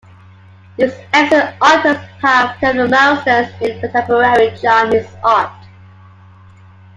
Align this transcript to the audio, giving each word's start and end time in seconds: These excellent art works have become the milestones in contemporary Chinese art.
These 0.77 0.93
excellent 1.13 1.55
art 1.61 1.85
works 1.85 2.01
have 2.23 2.55
become 2.59 2.77
the 2.77 2.87
milestones 2.87 3.49
in 3.61 3.79
contemporary 3.81 4.51
Chinese 4.57 5.05
art. 5.23 5.51